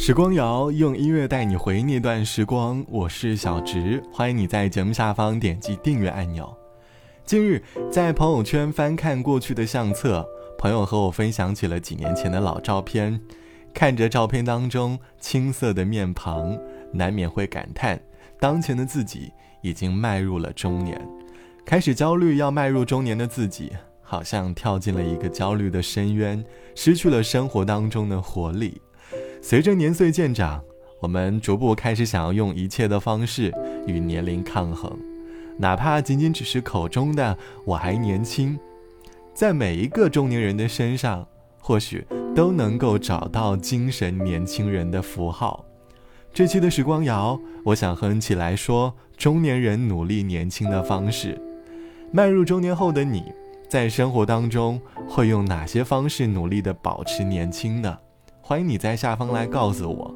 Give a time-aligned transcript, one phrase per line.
[0.00, 6.56] 时光谣用音乐带你回那段时光，我是小植，欢迎你在节目下方点击订阅按钮。
[7.24, 10.24] 近日在朋友圈翻看过去的相册，
[10.56, 13.20] 朋友和我分享起了几年前的老照片，
[13.74, 16.56] 看着照片当中青涩的面庞，
[16.92, 18.00] 难免会感叹，
[18.38, 20.96] 当前的自己已经迈入了中年，
[21.66, 26.42] 开始焦虑要迈入中年的自己，好像跳进了一个焦虑的深渊，
[26.76, 28.80] 失去了生活当中的活力。
[29.40, 30.62] 随着年岁渐长，
[31.00, 33.52] 我们逐步开始想要用一切的方式
[33.86, 34.98] 与年龄抗衡，
[35.56, 38.58] 哪怕仅仅只是口中的“我还年轻”，
[39.32, 41.26] 在每一个中年人的身上，
[41.60, 45.64] 或许都能够找到精神年轻人的符号。
[46.34, 51.40] 这期的时光谣，我想和你一起来说中年人努力年轻的方式。
[52.12, 53.22] 迈入中年后的你，
[53.68, 57.98] 在生活当中会用哪些方式努力的保持年轻呢？
[58.48, 60.14] 欢迎你在下方来告诉我，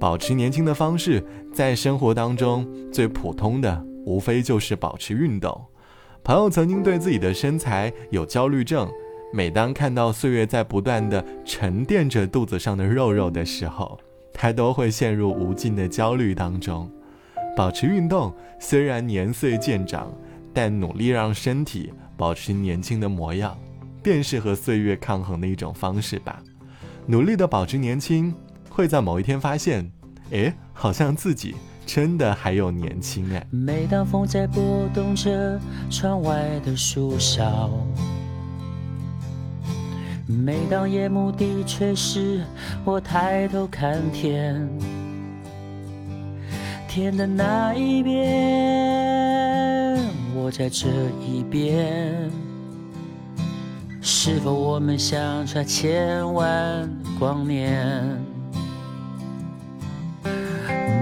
[0.00, 1.22] 保持年轻的方式，
[1.52, 5.62] 在生活当中最普通的无非就是保持运动。
[6.24, 8.88] 朋友曾经对自己的身材有焦虑症，
[9.34, 14.00] 每当看到岁月在不断的沉淀着肚子上的肉肉的时候，
[14.32, 16.90] 他都会陷入无尽的焦虑当中。
[17.54, 20.10] 保持运动虽然年岁渐长，
[20.54, 23.54] 但努力让身体保持年轻的模样，
[24.02, 26.42] 便是和岁月抗衡的一种方式吧。
[27.08, 28.34] 努力的保持年轻，
[28.68, 29.88] 会在某一天发现，
[30.32, 31.54] 哎，好像自己
[31.86, 33.46] 真的还有年轻哎。
[33.48, 37.70] 每当风在拨动着窗外的树梢，
[40.26, 42.42] 每当夜幕低垂时，
[42.84, 44.68] 我抬头看天，
[46.88, 48.16] 天的那一边，
[50.34, 50.88] 我在这
[51.24, 52.28] 一边。
[54.08, 57.84] 是否我们相差千万光年？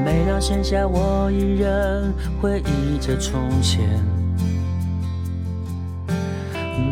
[0.02, 2.10] 每当剩下我一人
[2.40, 3.86] 回忆着从前，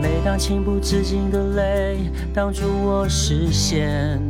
[0.02, 1.96] 每当情不自禁的泪
[2.34, 4.20] 挡住我视线，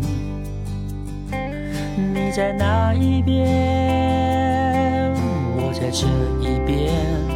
[1.96, 5.12] 你在哪一边？
[5.56, 6.06] 我在这
[6.48, 7.31] 一边。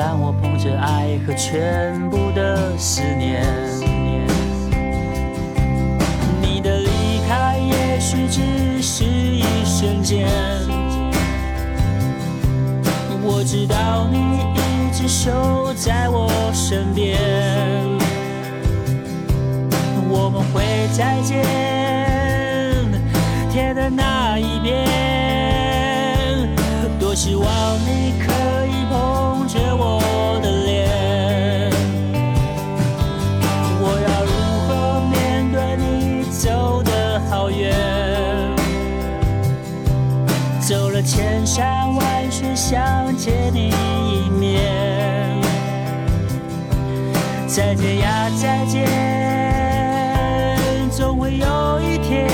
[0.00, 3.44] 但我捧着爱和全部的思念，
[6.40, 6.88] 你的离
[7.28, 10.28] 开也许只是一瞬间。
[13.24, 14.18] 我知道你
[14.54, 17.18] 一直守在我身边，
[20.08, 20.62] 我们会
[20.96, 21.42] 再见，
[41.58, 42.78] 山万水想
[43.16, 45.42] 见你一面。
[47.48, 48.86] 再见呀，再见，
[50.92, 52.28] 总会有一天，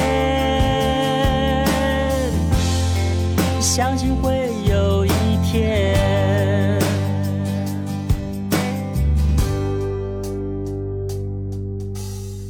[3.62, 5.10] 相信会有一
[5.42, 5.96] 天。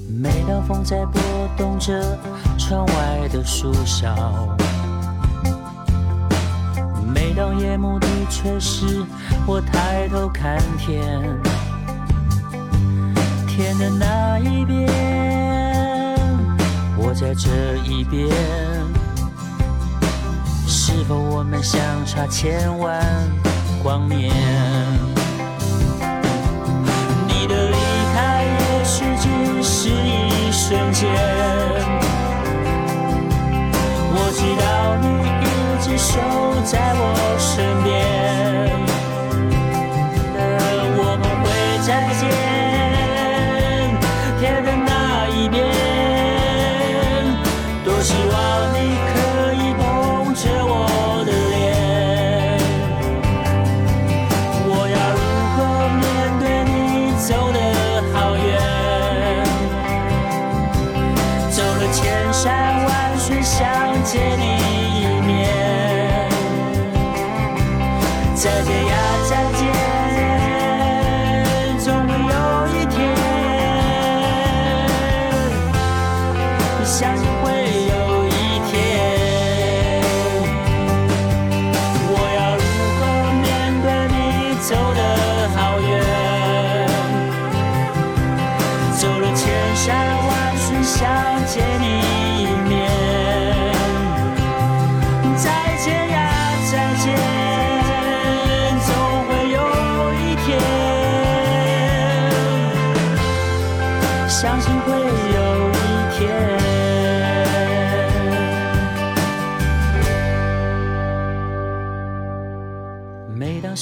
[0.09, 0.61] 每当。
[0.67, 1.21] 风在拨
[1.59, 2.19] 动着
[2.57, 4.09] 窗外的树梢，
[7.27, 9.03] 每当夜幕低垂时，
[9.47, 11.01] 我抬头看天，
[13.49, 14.87] 天的那一边，
[16.99, 18.29] 我在这一边，
[20.67, 23.03] 是否我们相差千万
[23.83, 24.31] 光年？
[27.27, 27.77] 你的离
[28.13, 30.35] 开也许只是一。
[30.57, 31.11] 瞬间，
[34.15, 34.65] 我知道
[35.03, 35.07] 你
[35.43, 35.45] 一
[35.83, 36.13] 直守
[36.65, 37.04] 在我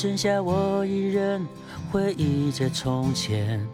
[0.03, 1.47] 剩下我一人
[1.89, 3.65] 回忆着从前。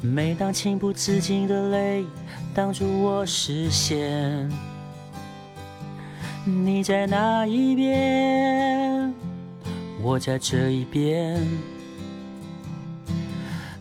[0.00, 2.02] 每当情不自禁的泪
[2.54, 4.50] 挡住我视线，
[6.46, 9.12] 你在那一边，
[10.00, 11.46] 我在这一边。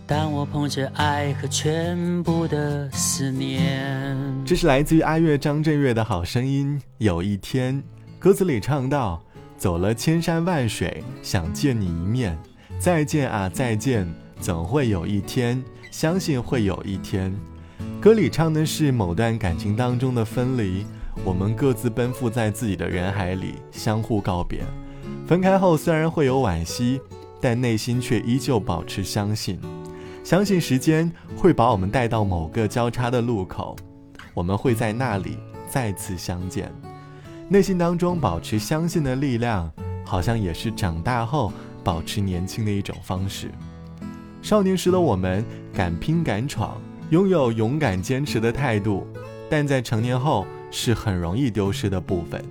[0.06, 4.13] 当我捧着爱和全部的思念，
[4.45, 6.81] 这是来自于阿月张震岳的好声音。
[6.98, 7.81] 有一天，
[8.19, 9.24] 歌词里唱到
[9.65, 12.38] ：“走了千山万水，想见你一面，
[12.77, 14.07] 再见啊再见，
[14.39, 15.59] 总会有一天。”
[15.89, 17.35] 相信会有一天，
[18.00, 20.85] 歌里唱的是某段感情当中的分离，
[21.23, 24.62] 我们各自奔赴在自己的人海里，相互告别。
[25.25, 27.01] 分开后虽然会有惋惜，
[27.41, 29.59] 但内心却依旧保持相信，
[30.23, 33.75] 相信时间会把我们带到某个交叉的路口，
[34.35, 36.71] 我们会在那里再次相见。
[37.47, 39.71] 内心当中保持相信的力量，
[40.03, 41.53] 好像也是长大后
[41.83, 43.51] 保持年轻的一种方式。
[44.42, 46.81] 少年时的我们敢拼敢闯，
[47.12, 49.06] 拥有勇敢坚持的态度，
[49.47, 52.44] 但在成年后是很容易丢失的部分。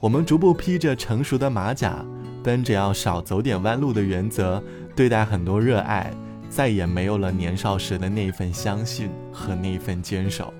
[0.00, 2.02] 我们逐步披着成熟的马甲，
[2.42, 4.62] 奔着要少走点弯路的原则，
[4.96, 6.10] 对待很多热爱，
[6.48, 10.52] 再也没有了年少时的那份相信和那份坚守。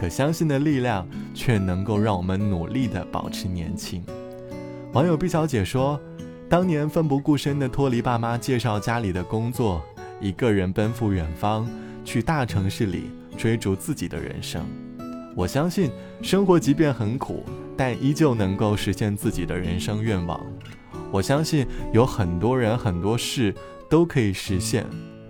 [0.00, 4.02] 可相信的力量，却能够让我们努力地保持年轻。
[4.94, 6.00] 网友毕小姐说。
[6.48, 9.80] 当年奋不顾身地脱离爸妈介绍家里的工作，
[10.20, 11.64] 一个人奔赴远方，
[12.04, 14.66] 去大城市里追逐自己的人生。
[15.36, 15.92] 我相信
[16.22, 17.44] 生活即便很苦，
[17.76, 20.44] 但依旧能够实现自己的人生愿望。
[21.12, 23.54] 我相信有很多人很多事
[23.88, 24.84] 都可以实现。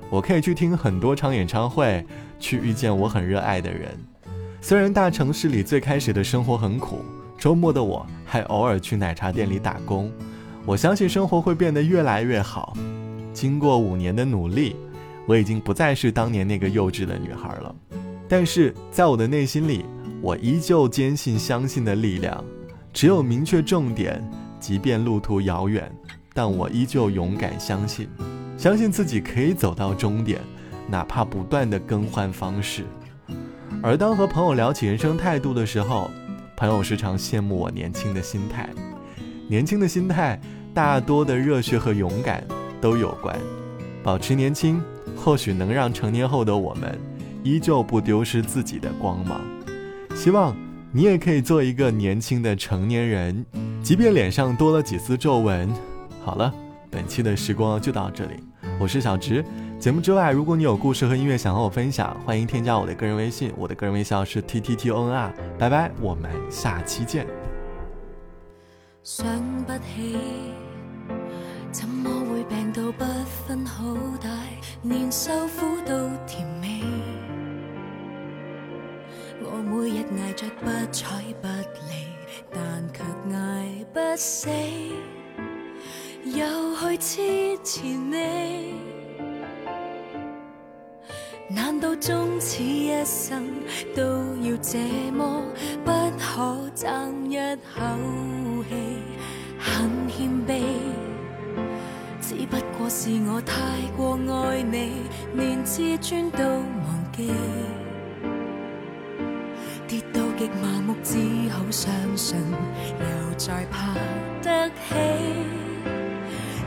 [0.08, 2.02] 我可以去听很多场演唱会，
[2.38, 3.90] 去遇见我很热爱的人。
[4.62, 7.02] 虽然大城市里最开始的生活很苦，
[7.38, 10.12] 周末的我还偶尔去奶茶店里打工。
[10.66, 12.76] 我相信生活会变得越来越好。
[13.32, 14.76] 经过五年的努力，
[15.26, 17.74] 我已经不再是当年那个幼稚的女孩了。
[18.28, 19.86] 但是在我的内心里，
[20.20, 22.44] 我依旧坚信相信的力量。
[22.92, 24.22] 只有明确重点，
[24.60, 25.90] 即便路途遥远，
[26.34, 28.08] 但我依旧勇敢相信，
[28.58, 30.38] 相信自己可以走到终点，
[30.86, 32.84] 哪怕不断的更换方式。
[33.82, 36.10] 而当和朋友聊起人生态度的时候，
[36.54, 38.68] 朋友时常羡慕我年轻的心态。
[39.48, 40.38] 年轻的心态，
[40.74, 42.44] 大多的热血和勇敢
[42.78, 43.34] 都有关。
[44.02, 44.82] 保持年轻，
[45.16, 46.98] 或许能让成年后的我们
[47.42, 49.40] 依旧不丢失自己的光芒。
[50.14, 50.54] 希望
[50.92, 53.46] 你也可以做一个年轻的成年人，
[53.82, 55.72] 即便脸上多了几丝皱纹。
[56.22, 56.52] 好了，
[56.90, 58.34] 本期的时光就到这里，
[58.78, 59.42] 我是小植。
[59.80, 65.32] 节目之外，如果你有故事和音乐想和我分享，欢迎添加我的个人微信，我的个人微信是 t t t o n r。
[65.58, 67.26] 拜拜，我们下期见。
[69.02, 69.26] 想
[69.64, 70.18] 不起，
[71.72, 73.04] 怎么会病到不
[73.46, 74.28] 分好歹，
[74.82, 76.82] 连受苦都甜美。
[79.42, 81.48] 我每日挨着不睬不
[81.88, 82.04] 理，
[82.52, 83.02] 但却
[83.34, 84.50] 挨不死，
[86.26, 88.99] 又去痴缠你。
[91.52, 93.44] 难道终此一生
[93.94, 94.02] 都
[94.40, 94.78] 要这
[95.10, 95.42] 么
[95.84, 97.82] 不可争一口
[98.68, 98.76] 气？
[99.58, 100.62] 很谦卑，
[102.20, 103.54] 只不过是我太
[103.96, 105.02] 过爱你，
[105.34, 107.30] 连自尊都忘记。
[109.88, 111.18] 跌到极麻木，只
[111.50, 112.38] 好相信，
[113.00, 113.92] 又再爬
[114.40, 114.94] 得起，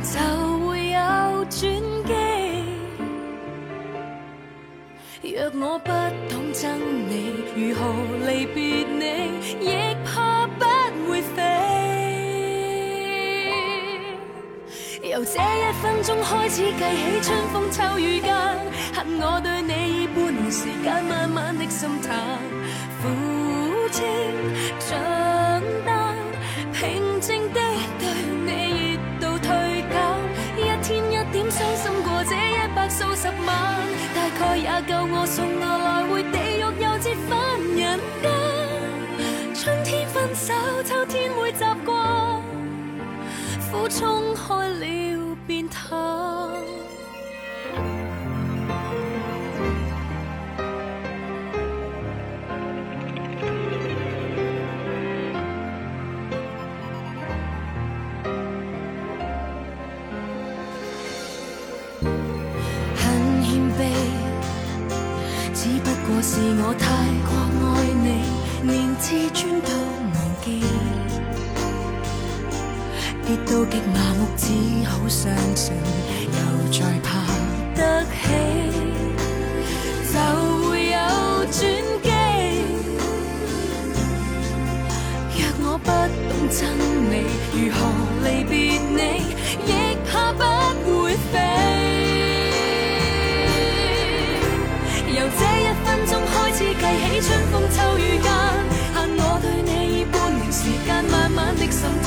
[0.04, 1.82] 就会有转
[5.36, 5.90] 若我不
[6.30, 6.78] 懂憎
[7.10, 7.82] 你，如何
[8.30, 9.02] 离别你？
[9.60, 9.68] 亦
[10.06, 10.64] 怕不
[11.10, 11.42] 会飞。
[15.02, 18.32] 由这一分钟开始计起，春风秋雨间，
[18.94, 22.16] 恨我对你以半年时间，慢慢的心淡，
[23.02, 23.10] 苦
[23.90, 24.06] 清
[24.88, 25.02] 账
[25.84, 26.16] 单，
[26.74, 27.60] 平静的
[27.98, 28.06] 对
[28.46, 29.50] 你热度退
[29.90, 29.98] 减，
[30.60, 33.28] 一天一点伤心过这一百数十
[34.56, 38.26] 也够我送我来回地狱又折返人间。
[39.54, 42.42] 春天分手，秋天会习惯，
[43.72, 45.23] 苦冲开了。
[66.26, 66.88] 是我太
[67.28, 67.36] 过
[67.76, 68.24] 爱你，
[68.64, 69.68] 连自尊都
[70.14, 70.64] 忘记，
[73.28, 74.48] 跌到极麻木，只
[74.88, 75.76] 好相信，
[76.32, 76.40] 又
[76.72, 77.23] 再怕。
[101.64, 102.03] think some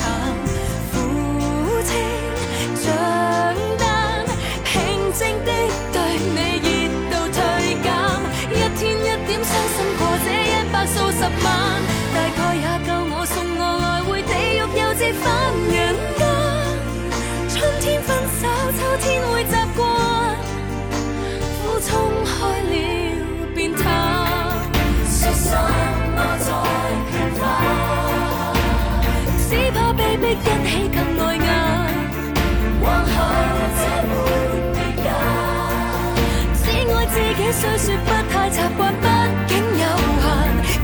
[37.51, 39.07] 虽说不太习惯毕
[39.47, 39.85] 竟有
[40.21, 40.25] 限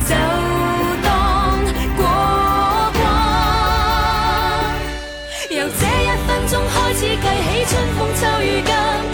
[0.07, 0.09] 就
[1.03, 1.07] 当
[1.97, 2.01] 过
[2.93, 3.01] 关。
[5.49, 7.23] 由这一分钟开始计起
[7.65, 9.12] 春风秋雨间